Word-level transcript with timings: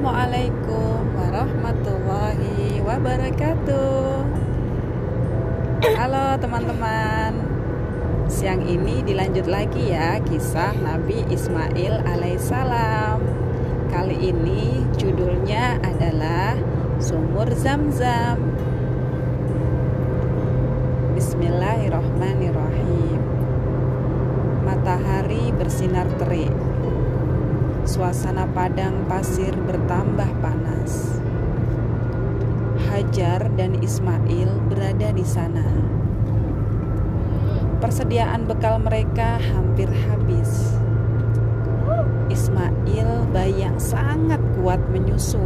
Assalamualaikum 0.00 1.12
warahmatullahi 1.12 2.80
wabarakatuh. 2.80 4.24
Halo 5.92 6.40
teman-teman. 6.40 7.36
Siang 8.24 8.64
ini 8.64 9.04
dilanjut 9.04 9.44
lagi 9.44 9.92
ya 9.92 10.16
kisah 10.24 10.72
Nabi 10.80 11.20
Ismail 11.28 12.00
alaihissalam. 12.08 13.20
Kali 13.92 14.32
ini 14.32 14.88
judulnya 14.96 15.76
adalah 15.84 16.56
Sumur 16.96 17.52
Zam-Zam. 17.52 18.40
Bismillahirrahmanirrahim. 21.12 23.20
Matahari 24.64 25.52
bersinar 25.60 26.08
terik 26.16 26.69
suasana 27.90 28.46
padang 28.46 29.02
pasir 29.10 29.50
bertambah 29.50 30.30
panas. 30.38 31.18
Hajar 32.86 33.50
dan 33.58 33.82
Ismail 33.82 34.46
berada 34.70 35.10
di 35.10 35.26
sana. 35.26 35.66
Persediaan 37.82 38.46
bekal 38.46 38.78
mereka 38.78 39.42
hampir 39.42 39.90
habis. 40.06 40.78
Ismail 42.30 43.26
bayi 43.34 43.66
yang 43.66 43.82
sangat 43.82 44.38
kuat 44.54 44.78
menyusu. 44.94 45.42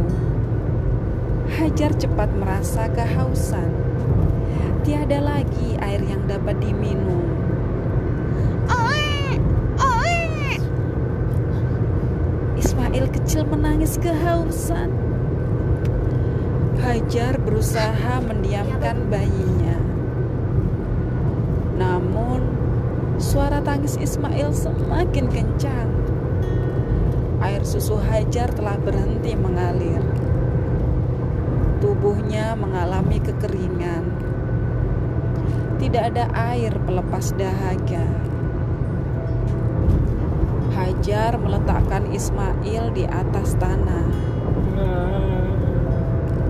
Hajar 1.49 1.97
cepat 1.97 2.29
merasa 2.37 2.85
kehausan. 2.93 3.73
Tiada 4.85 5.17
lagi 5.17 5.73
air 5.81 6.05
yang 6.05 6.29
dapat 6.29 6.61
diminum 6.61 7.44
Ismail 12.95 13.11
kecil 13.11 13.43
menangis 13.51 13.99
kehausan. 13.99 14.87
Hajar 16.79 17.35
berusaha 17.43 18.23
mendiamkan 18.23 19.11
bayinya. 19.11 19.75
Namun, 21.75 22.39
suara 23.19 23.59
tangis 23.59 23.99
Ismail 23.99 24.55
semakin 24.55 25.27
kencang. 25.27 25.91
Air 27.43 27.67
susu 27.67 27.99
Hajar 27.99 28.55
telah 28.55 28.79
berhenti 28.79 29.35
mengalir. 29.35 29.99
Tubuhnya 31.83 32.55
mengalami 32.55 33.19
kekeringan. 33.19 34.07
Tidak 35.83 36.15
ada 36.15 36.31
air 36.31 36.71
pelepas 36.87 37.35
dahaga. 37.35 38.34
Hajar 40.75 41.39
meletakkan 41.39 42.11
Ismail 42.11 42.91
di 42.91 43.07
atas 43.07 43.55
tanah. 43.55 44.11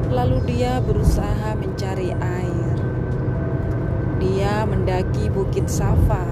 Lalu 0.09 0.37
dia 0.49 0.81
berusaha 0.81 1.53
mencari 1.53 2.09
air. 2.09 2.73
Dia 4.17 4.65
mendaki 4.65 5.29
Bukit 5.29 5.69
Safa. 5.69 6.25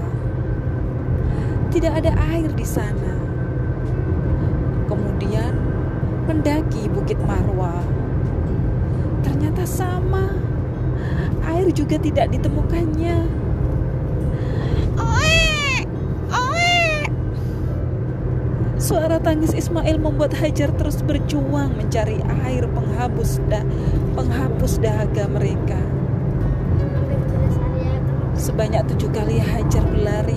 Tidak 1.70 1.94
ada 1.94 2.18
air 2.34 2.50
di 2.50 2.66
sana. 2.66 3.14
Kemudian 4.90 5.54
mendaki 6.26 6.90
Bukit 6.90 7.22
Marwa. 7.22 7.78
Ternyata 9.22 9.62
sama. 9.62 10.34
Air 11.46 11.70
juga 11.70 11.94
tidak 12.02 12.34
ditemukannya. 12.34 13.43
Suara 18.84 19.16
tangis 19.16 19.56
Ismail 19.56 19.96
membuat 19.96 20.36
Hajar 20.36 20.68
terus 20.76 21.00
berjuang 21.00 21.72
mencari 21.72 22.20
air 22.44 22.68
penghapus 22.68 23.40
da 23.48 23.64
penghapus 24.12 24.76
dahaga 24.76 25.24
mereka. 25.24 25.80
Sebanyak 28.36 28.84
tujuh 28.92 29.08
kali 29.08 29.40
Hajar 29.40 29.88
berlari 29.88 30.36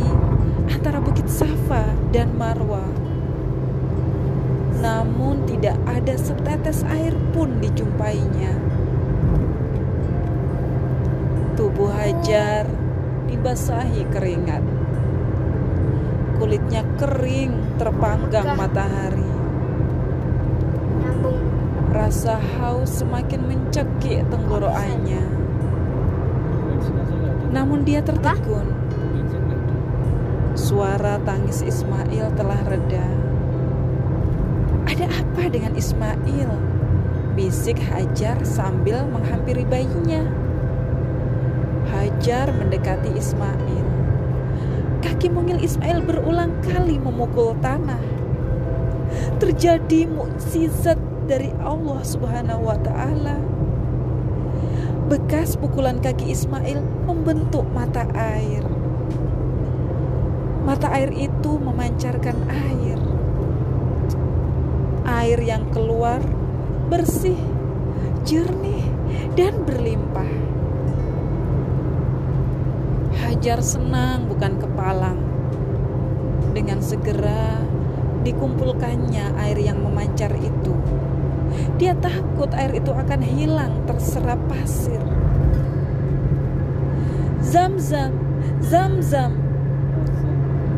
antara 0.72 1.04
Bukit 1.04 1.28
Safa 1.28 1.92
dan 2.16 2.40
Marwa. 2.40 2.88
Namun 4.80 5.44
tidak 5.44 5.76
ada 5.84 6.16
setetes 6.16 6.88
air 6.88 7.12
pun 7.36 7.60
dijumpainya. 7.60 8.56
Tubuh 11.60 11.92
Hajar 11.92 12.64
dibasahi 13.28 14.08
keringat 14.08 14.77
kulitnya 16.38 16.86
kering 17.02 17.78
terpanggang 17.82 18.54
matahari. 18.54 19.26
Rasa 21.90 22.38
haus 22.38 23.02
semakin 23.02 23.42
mencekik 23.50 24.22
tenggorokannya. 24.30 25.24
Namun 27.50 27.82
dia 27.82 28.06
tertegun. 28.06 28.70
Suara 30.54 31.18
tangis 31.26 31.66
Ismail 31.66 32.34
telah 32.38 32.62
reda. 32.70 33.08
Ada 34.86 35.10
apa 35.10 35.50
dengan 35.50 35.74
Ismail? 35.74 36.50
Bisik 37.34 37.78
Hajar 37.82 38.42
sambil 38.46 39.06
menghampiri 39.10 39.66
bayinya. 39.66 40.26
Hajar 41.90 42.50
mendekati 42.54 43.14
Ismail. 43.14 43.87
Kaki 45.08 45.32
mungil 45.32 45.64
Ismail 45.64 46.04
berulang 46.04 46.52
kali 46.68 47.00
memukul 47.00 47.56
tanah. 47.64 48.04
Terjadi 49.40 50.04
mukjizat 50.04 51.00
dari 51.32 51.48
Allah 51.64 52.04
Subhanahu 52.04 52.68
wa 52.68 52.76
taala. 52.84 53.40
Bekas 55.08 55.56
pukulan 55.56 56.04
kaki 56.04 56.36
Ismail 56.36 56.84
membentuk 57.08 57.64
mata 57.72 58.04
air. 58.20 58.68
Mata 60.68 60.92
air 60.92 61.16
itu 61.16 61.56
memancarkan 61.56 62.36
air. 62.52 63.00
Air 65.08 65.40
yang 65.40 65.72
keluar 65.72 66.20
bersih, 66.92 67.40
jernih, 68.28 68.84
dan 69.40 69.64
berlimpah. 69.64 70.57
Hajar 73.38 73.62
senang 73.62 74.26
bukan 74.26 74.58
kepalang. 74.58 75.22
Dengan 76.58 76.82
segera 76.82 77.62
dikumpulkannya 78.26 79.38
air 79.38 79.62
yang 79.62 79.78
memancar 79.78 80.34
itu. 80.42 80.74
Dia 81.78 81.94
takut 82.02 82.50
air 82.58 82.74
itu 82.74 82.90
akan 82.90 83.22
hilang 83.22 83.86
terserap 83.86 84.42
pasir. 84.50 84.98
Zam-zam, 87.46 88.18
zam-zam. 88.58 89.38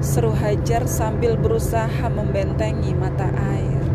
Seru 0.03 0.35
Hajar 0.35 0.83
sambil 0.83 1.39
berusaha 1.39 2.11
membentengi 2.11 2.91
mata 2.91 3.31
air. 3.55 3.87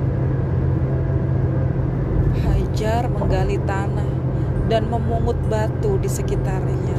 Hajar 2.48 3.12
menggali 3.12 3.60
tanah 3.60 4.23
dan 4.68 4.88
memungut 4.88 5.36
batu 5.48 6.00
di 6.00 6.08
sekitarnya 6.08 6.96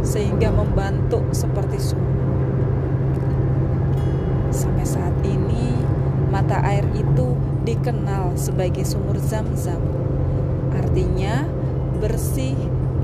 sehingga 0.00 0.48
membantu 0.52 1.24
seperti 1.32 1.76
sumur. 1.80 2.16
Sampai 4.50 4.84
saat 4.84 5.14
ini 5.22 5.76
mata 6.32 6.60
air 6.64 6.84
itu 6.96 7.36
dikenal 7.62 8.34
sebagai 8.34 8.82
sumur 8.82 9.16
zam-zam. 9.20 9.80
Artinya 10.74 11.44
bersih, 12.00 12.56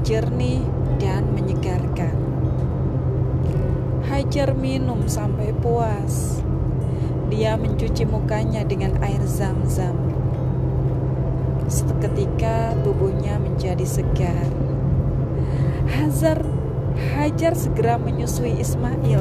jernih, 0.03 0.65
dan 0.97 1.29
menyegarkan. 1.37 2.17
Hajar 4.09 4.57
minum 4.57 5.05
sampai 5.05 5.53
puas. 5.61 6.41
Dia 7.29 7.59
mencuci 7.59 8.07
mukanya 8.07 8.65
dengan 8.65 8.97
air 9.03 9.21
zam-zam. 9.27 10.16
Seketika 11.67 12.79
tubuhnya 12.87 13.43
menjadi 13.43 13.83
segar. 13.83 14.47
Hazar 15.91 16.47
Hajar 16.97 17.53
segera 17.53 18.01
menyusui 18.01 18.57
Ismail. 18.57 19.21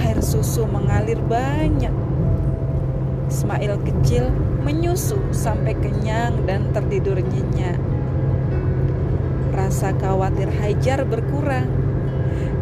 Air 0.00 0.18
susu 0.24 0.64
mengalir 0.64 1.20
banyak. 1.26 1.92
Ismail 3.28 3.82
kecil 3.84 4.32
menyusu 4.64 5.18
sampai 5.34 5.76
kenyang 5.76 6.48
dan 6.48 6.72
tertidur 6.72 7.20
nyenyak. 7.20 7.76
Rasa 9.52 9.92
khawatir 9.98 10.48
Hajar 10.56 11.04
berkurang. 11.04 11.68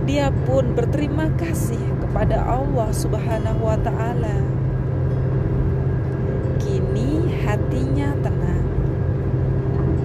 Dia 0.08 0.34
pun 0.48 0.72
berterima 0.72 1.28
kasih 1.36 1.78
kepada 2.02 2.40
Allah 2.42 2.88
Subhanahu 2.90 3.62
wa 3.62 3.78
taala. 3.78 4.57
Kini 6.88 7.44
hatinya 7.44 8.16
tenang. 8.24 8.64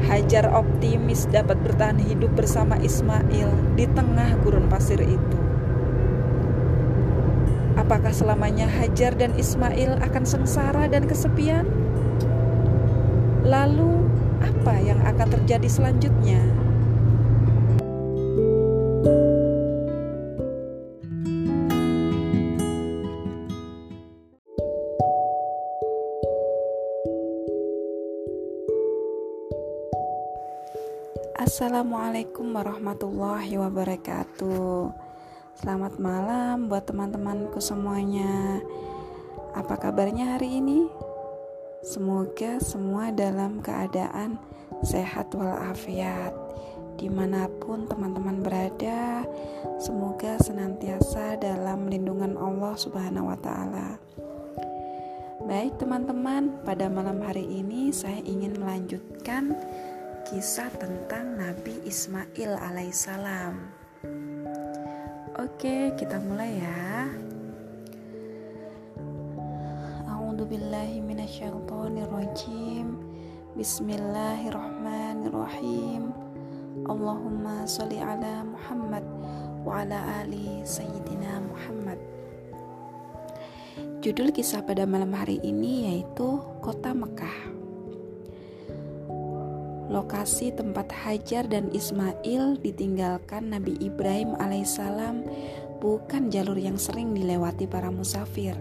Hajar 0.04 0.52
optimis 0.52 1.32
dapat 1.32 1.56
bertahan 1.64 1.96
hidup 1.96 2.36
bersama 2.36 2.76
Ismail 2.76 3.56
di 3.80 3.88
tengah 3.88 4.36
gurun 4.44 4.68
pasir 4.68 5.00
itu. 5.00 5.40
Apakah 7.80 8.12
selamanya 8.12 8.68
Hajar 8.68 9.16
dan 9.16 9.32
Ismail 9.40 9.96
akan 10.04 10.24
sengsara 10.28 10.92
dan 10.92 11.08
kesepian? 11.08 11.64
Lalu, 13.48 14.04
apa 14.44 14.76
yang 14.84 15.00
akan 15.08 15.40
terjadi 15.40 15.72
selanjutnya? 15.72 16.44
Assalamualaikum 31.38 32.57
warahmatullahi 32.57 33.54
wabarakatuh. 33.62 34.89
Selamat 35.54 36.01
malam 36.01 36.65
buat 36.65 36.89
teman-temanku 36.89 37.62
semuanya. 37.62 38.57
Apa 39.54 39.77
kabarnya 39.77 40.33
hari 40.33 40.57
ini? 40.57 40.89
Semoga 41.86 42.57
semua 42.57 43.13
dalam 43.13 43.62
keadaan 43.62 44.42
sehat 44.81 45.30
walafiat. 45.38 46.33
Di 46.98 47.13
mana 47.13 47.45
pun 47.62 47.86
teman-teman 47.86 48.42
berada, 48.42 49.21
semoga 49.77 50.42
senantiasa 50.42 51.38
dalam 51.38 51.94
lindungan 51.94 52.33
Allah 52.42 52.74
Subhanahu 52.74 53.30
wa 53.30 53.38
Ta'ala. 53.38 54.01
Baik, 55.45 55.77
teman-teman, 55.77 56.65
pada 56.65 56.89
malam 56.89 57.21
hari 57.21 57.45
ini 57.45 57.94
saya 57.94 58.18
ingin 58.25 58.57
melanjutkan 58.57 59.54
kisah 60.34 60.74
tentang 60.82 61.38
Nabi 61.38 61.78
Ismail 61.86 62.58
alaihissalam. 62.58 63.54
Oke, 65.38 65.94
kita 65.94 66.18
mulai 66.26 66.58
ya. 66.58 67.06
A'udzubillahi 70.10 71.06
Bismillahirrahmanirrahim. 73.54 76.10
Allahumma 76.90 77.70
sholli 77.70 78.02
ala 78.02 78.42
Muhammad 78.42 79.06
wa 79.62 79.86
ala 79.86 80.02
ali 80.18 80.66
sayyidina 80.66 81.46
Muhammad. 81.46 82.02
Judul 84.02 84.34
kisah 84.34 84.66
pada 84.66 84.90
malam 84.90 85.14
hari 85.14 85.38
ini 85.46 85.94
yaitu 85.94 86.42
Kota 86.58 86.98
Mekah 86.98 87.53
lokasi 89.94 90.50
tempat 90.50 90.90
Hajar 90.90 91.45
dan 91.45 91.69
Ismail 91.69 92.57
ditinggalkan 92.66 93.54
Nabi 93.54 93.78
Ibrahim 93.78 94.34
alaihissalam 94.42 95.22
bukan 95.78 96.34
jalur 96.34 96.57
yang 96.57 96.81
sering 96.81 97.13
dilewati 97.13 97.69
para 97.69 97.94
musafir. 97.94 98.57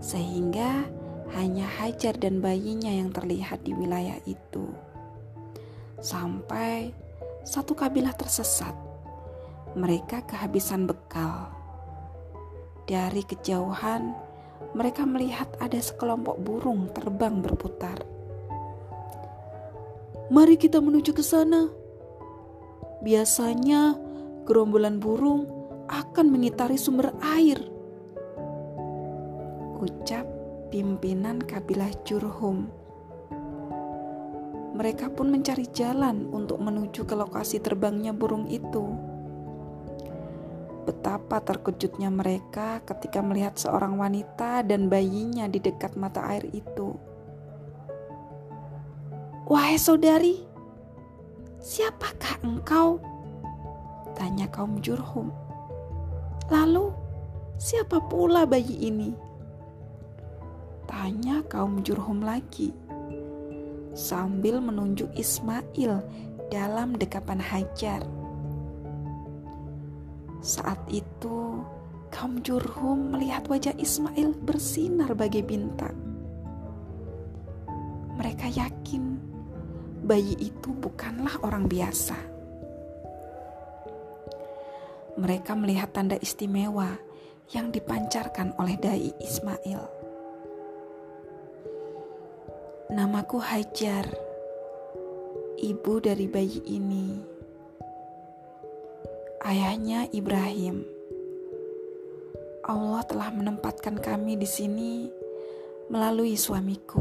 Sehingga 0.00 0.88
hanya 1.36 1.68
Hajar 1.68 2.16
dan 2.16 2.40
bayinya 2.40 2.88
yang 2.88 3.12
terlihat 3.12 3.60
di 3.68 3.76
wilayah 3.76 4.16
itu. 4.24 4.64
Sampai 6.00 6.96
satu 7.44 7.76
kabilah 7.76 8.16
tersesat. 8.16 8.72
Mereka 9.76 10.24
kehabisan 10.24 10.88
bekal. 10.88 11.52
Dari 12.88 13.20
kejauhan, 13.20 14.16
mereka 14.72 15.04
melihat 15.04 15.52
ada 15.60 15.76
sekelompok 15.76 16.40
burung 16.40 16.88
terbang 16.96 17.44
berputar 17.44 18.15
Mari 20.26 20.58
kita 20.58 20.82
menuju 20.82 21.14
ke 21.14 21.22
sana. 21.22 21.70
Biasanya 22.98 23.94
gerombolan 24.42 24.98
burung 24.98 25.46
akan 25.86 26.26
mengitari 26.34 26.74
sumber 26.74 27.14
air. 27.22 27.62
Ucap 29.78 30.26
pimpinan 30.74 31.38
kabilah 31.38 31.94
Jurhum. 32.02 32.66
Mereka 34.74 35.14
pun 35.14 35.30
mencari 35.30 35.70
jalan 35.70 36.26
untuk 36.34 36.58
menuju 36.58 37.06
ke 37.06 37.14
lokasi 37.14 37.62
terbangnya 37.62 38.10
burung 38.10 38.50
itu. 38.50 38.82
Betapa 40.90 41.38
terkejutnya 41.38 42.10
mereka 42.10 42.82
ketika 42.82 43.22
melihat 43.22 43.54
seorang 43.54 43.94
wanita 43.94 44.66
dan 44.66 44.90
bayinya 44.90 45.46
di 45.46 45.62
dekat 45.62 45.94
mata 45.94 46.26
air 46.34 46.50
itu. 46.50 47.05
Wahai 49.46 49.78
saudari, 49.78 50.42
siapakah 51.62 52.42
engkau? 52.42 52.98
Tanya 54.18 54.50
kaum 54.50 54.82
Jurhum. 54.82 55.30
Lalu, 56.50 56.90
siapa 57.54 58.02
pula 58.10 58.42
bayi 58.42 58.90
ini? 58.90 59.14
Tanya 60.90 61.46
kaum 61.46 61.78
Jurhum 61.86 62.26
lagi. 62.26 62.74
Sambil 63.94 64.58
menunjuk 64.58 65.14
Ismail 65.14 66.02
dalam 66.50 66.98
dekapan 66.98 67.38
Hajar. 67.38 68.02
Saat 70.42 70.82
itu, 70.90 71.62
kaum 72.10 72.42
Jurhum 72.42 73.14
melihat 73.14 73.46
wajah 73.46 73.78
Ismail 73.78 74.34
bersinar 74.42 75.14
bagai 75.14 75.46
bintang. 75.46 75.94
Mereka 78.18 78.50
yakin 78.50 79.35
bayi 80.06 80.38
itu 80.38 80.70
bukanlah 80.70 81.42
orang 81.42 81.66
biasa. 81.66 82.14
Mereka 85.18 85.58
melihat 85.58 85.90
tanda 85.90 86.14
istimewa 86.22 86.94
yang 87.50 87.74
dipancarkan 87.74 88.54
oleh 88.62 88.78
dai 88.78 89.10
Ismail. 89.18 89.82
Namaku 92.94 93.42
Hajar, 93.42 94.06
ibu 95.58 95.94
dari 95.98 96.30
bayi 96.30 96.62
ini. 96.70 97.18
Ayahnya 99.42 100.06
Ibrahim. 100.14 100.86
Allah 102.66 103.02
telah 103.06 103.30
menempatkan 103.34 103.98
kami 103.98 104.38
di 104.38 104.46
sini 104.46 105.06
melalui 105.90 106.34
suamiku. 106.34 106.98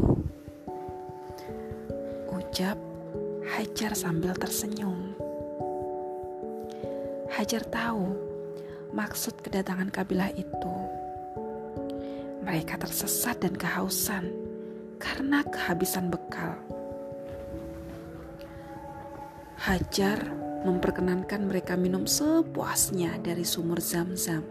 Ucap 2.29 2.94
Hajar 3.45 3.93
sambil 3.93 4.33
tersenyum. 4.33 5.13
Hajar 7.29 7.61
tahu 7.69 8.17
maksud 8.89 9.37
kedatangan 9.45 9.93
kabilah 9.93 10.33
itu. 10.33 10.75
Mereka 12.41 12.81
tersesat 12.81 13.45
dan 13.45 13.53
kehausan 13.53 14.33
karena 14.97 15.45
kehabisan 15.45 16.09
bekal. 16.09 16.57
Hajar 19.61 20.25
memperkenankan 20.65 21.45
mereka 21.45 21.77
minum 21.77 22.09
sepuasnya 22.09 23.21
dari 23.21 23.45
sumur 23.45 23.77
zam-zam. 23.77 24.41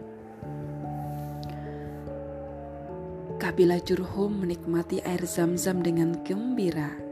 Kabilah 3.35 3.83
Jurhum 3.83 4.47
menikmati 4.47 5.03
air 5.03 5.27
zam-zam 5.27 5.83
dengan 5.83 6.23
gembira 6.23 7.04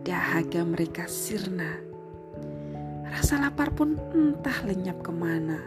dahaga 0.00 0.64
mereka 0.64 1.04
sirna. 1.04 1.76
Rasa 3.10 3.36
lapar 3.36 3.74
pun 3.74 4.00
entah 4.16 4.64
lenyap 4.64 5.04
ke 5.04 5.12
mana. 5.12 5.60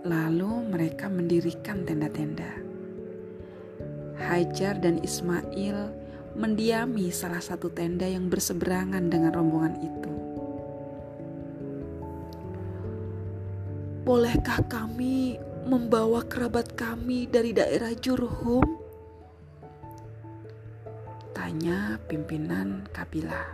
Lalu 0.00 0.72
mereka 0.72 1.12
mendirikan 1.12 1.84
tenda-tenda. 1.84 2.48
Hajar 4.16 4.80
dan 4.80 5.02
Ismail 5.04 5.92
mendiami 6.38 7.12
salah 7.12 7.42
satu 7.42 7.68
tenda 7.68 8.08
yang 8.08 8.32
berseberangan 8.32 9.12
dengan 9.12 9.34
rombongan 9.36 9.76
itu. 9.84 10.12
Bolehkah 14.08 14.64
kami 14.64 15.36
membawa 15.68 16.24
kerabat 16.24 16.72
kami 16.72 17.28
dari 17.28 17.52
daerah 17.52 17.92
Jurhum? 17.92 18.79
Tanya 21.50 21.98
pimpinan 22.06 22.86
kabilah. 22.94 23.50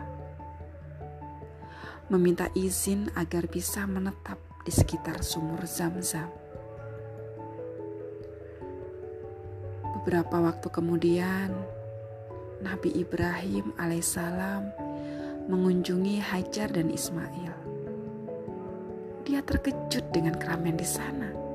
Meminta 2.12 2.44
izin 2.52 3.08
agar 3.16 3.48
bisa 3.48 3.88
menetap 3.88 4.36
di 4.60 4.68
sekitar 4.68 5.24
sumur 5.24 5.64
zam-zam. 5.64 6.28
Beberapa 9.96 10.44
waktu 10.44 10.68
kemudian, 10.68 11.56
Nabi 12.60 13.00
Ibrahim 13.00 13.72
alaihissalam 13.80 14.76
mengunjungi 15.48 16.20
Hajar 16.20 16.68
dan 16.76 16.92
Ismail. 16.92 17.56
Dia 19.24 19.40
terkejut 19.40 20.04
dengan 20.12 20.36
keramaian 20.36 20.76
di 20.76 20.84
sana 20.84 21.45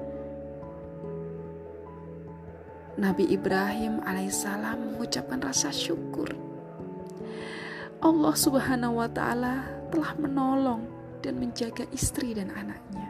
Nabi 3.02 3.34
Ibrahim 3.34 3.98
alaihissalam 4.06 4.94
mengucapkan 4.94 5.42
rasa 5.42 5.74
syukur. 5.74 6.30
Allah 7.98 8.36
subhanahu 8.38 9.02
wa 9.02 9.10
ta'ala 9.10 9.66
telah 9.90 10.14
menolong 10.22 10.86
dan 11.26 11.42
menjaga 11.42 11.90
istri 11.90 12.38
dan 12.38 12.54
anaknya. 12.54 13.10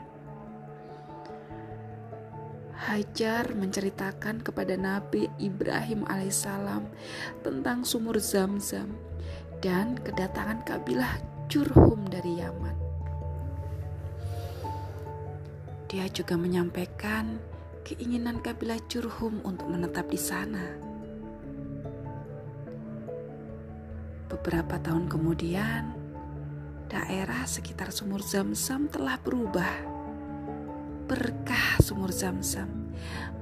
Hajar 2.87 3.51
menceritakan 3.51 4.39
kepada 4.39 4.79
Nabi 4.79 5.27
Ibrahim 5.35 6.07
alaihissalam 6.07 6.87
tentang 7.43 7.83
sumur 7.83 8.15
Zam-Zam 8.15 8.95
dan 9.59 9.99
kedatangan 9.99 10.63
kabilah 10.63 11.19
Jurhum 11.51 12.07
dari 12.07 12.39
Yaman. 12.39 12.75
Dia 15.91 16.07
juga 16.07 16.39
menyampaikan 16.39 17.50
keinginan 17.87 18.39
kabilah 18.39 18.79
Jurhum 18.87 19.41
untuk 19.45 19.69
menetap 19.69 20.09
di 20.09 20.19
sana. 20.19 20.65
Beberapa 24.31 24.79
tahun 24.79 25.11
kemudian, 25.11 25.91
daerah 26.87 27.43
sekitar 27.43 27.91
sumur 27.91 28.23
Zam-Zam 28.23 28.87
telah 28.87 29.19
berubah 29.19 29.91
berkah 31.11 31.75
sumur 31.83 32.07
zam-zam 32.07 32.71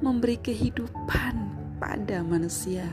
memberi 0.01 0.41
kehidupan 0.41 1.38
pada 1.77 2.25
manusia. 2.25 2.89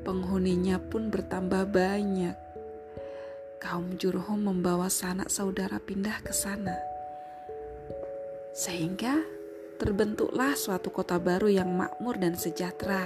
Penghuninya 0.00 0.80
pun 0.80 1.12
bertambah 1.12 1.68
banyak. 1.68 2.32
Kaum 3.60 4.00
Jurhum 4.00 4.48
membawa 4.48 4.88
sanak 4.88 5.28
saudara 5.28 5.76
pindah 5.76 6.24
ke 6.24 6.32
sana. 6.32 6.72
Sehingga 8.56 9.20
terbentuklah 9.82 10.54
suatu 10.54 10.94
kota 10.94 11.18
baru 11.18 11.50
yang 11.50 11.66
makmur 11.74 12.14
dan 12.14 12.38
sejahtera. 12.38 13.02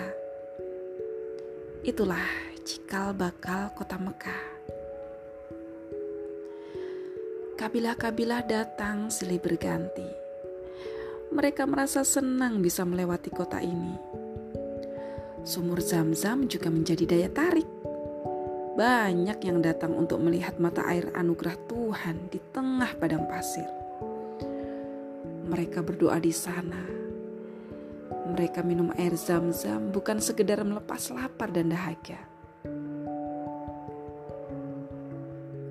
Itulah 1.80 2.28
cikal 2.68 3.16
bakal 3.16 3.73
kota 3.73 3.97
Mekah. 3.97 4.45
Kabilah-kabilah 7.56 8.45
datang 8.45 9.09
silih 9.09 9.40
berganti. 9.40 10.04
Mereka 11.33 11.64
merasa 11.64 12.04
senang 12.04 12.61
bisa 12.61 12.85
melewati 12.85 13.33
kota 13.33 13.56
ini. 13.64 13.97
Sumur 15.49 15.80
Zam-Zam 15.80 16.45
juga 16.45 16.68
menjadi 16.68 17.09
daya 17.09 17.33
tarik. 17.33 17.68
Banyak 18.76 19.40
yang 19.40 19.64
datang 19.64 19.97
untuk 19.97 20.21
melihat 20.21 20.61
mata 20.61 20.85
air 20.85 21.09
anugerah 21.16 21.56
Tuhan 21.73 22.28
di 22.28 22.37
tengah 22.52 22.92
padang 23.00 23.25
pasir. 23.25 23.75
Mereka 25.47 25.83
berdoa 25.87 26.19
di 26.19 26.35
sana. 26.35 26.83
Mereka 28.26 28.67
minum 28.67 28.91
air 28.99 29.15
Zam-Zam 29.15 29.95
bukan 29.95 30.19
sekedar 30.19 30.59
melepas 30.67 31.15
lapar 31.15 31.55
dan 31.55 31.71
dahaga 31.71 32.37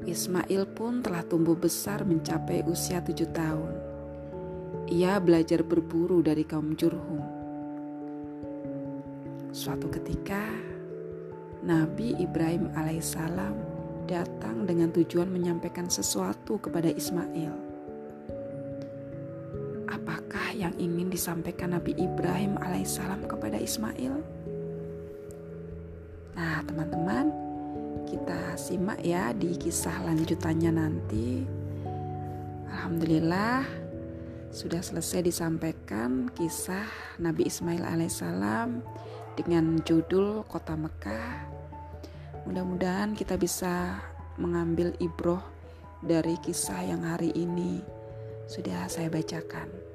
Ismail 0.05 0.69
pun 0.77 1.01
telah 1.01 1.25
tumbuh 1.25 1.57
besar 1.57 2.05
mencapai 2.05 2.61
usia 2.69 3.01
tujuh 3.01 3.25
tahun. 3.33 3.73
Ia 4.85 5.17
belajar 5.17 5.65
berburu 5.65 6.21
dari 6.21 6.45
kaum 6.45 6.77
Jurhum. 6.77 7.25
Suatu 9.49 9.89
ketika, 9.89 10.45
Nabi 11.65 12.13
Ibrahim 12.21 12.69
alaihissalam 12.77 13.57
datang 14.05 14.69
dengan 14.69 14.93
tujuan 14.93 15.25
menyampaikan 15.25 15.89
sesuatu 15.89 16.61
kepada 16.61 16.93
Ismail. 16.93 17.64
Yang 20.55 20.79
ingin 20.79 21.11
disampaikan 21.11 21.75
Nabi 21.75 21.91
Ibrahim 21.99 22.55
alaihissalam 22.55 23.27
kepada 23.27 23.59
Ismail? 23.59 24.13
Nah, 26.31 26.63
teman-teman, 26.63 27.27
kita 28.07 28.55
simak 28.55 29.03
ya 29.03 29.35
di 29.35 29.59
kisah 29.59 30.07
lanjutannya 30.07 30.71
nanti. 30.71 31.43
Alhamdulillah 32.71 33.67
sudah 34.55 34.79
selesai 34.79 35.27
disampaikan 35.27 36.31
kisah 36.31 36.87
Nabi 37.19 37.51
Ismail 37.51 37.83
alaihissalam 37.83 38.79
dengan 39.35 39.83
judul 39.83 40.47
Kota 40.47 40.79
Mekah. 40.79 41.51
Mudah-mudahan 42.47 43.11
kita 43.11 43.35
bisa 43.35 43.99
mengambil 44.39 44.95
ibroh 45.03 45.43
dari 45.99 46.39
kisah 46.39 46.79
yang 46.87 47.03
hari 47.03 47.35
ini 47.35 47.83
sudah 48.47 48.87
saya 48.87 49.11
bacakan. 49.11 49.94